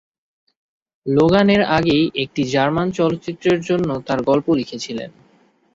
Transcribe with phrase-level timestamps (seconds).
[1.05, 5.09] Logan এর আগেই একটি জার্মান চলচ্চিত্রের জন্য তার গল্পটি লিখেছিলেন।